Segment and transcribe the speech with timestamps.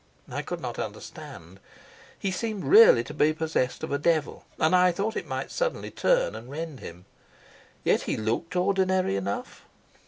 [0.31, 1.59] I could not understand.
[2.17, 5.51] He seemed really to be possessed of a devil, and I felt that it might
[5.51, 7.05] suddenly turn and rend him.
[7.83, 9.63] Yet he looked ordinary enough.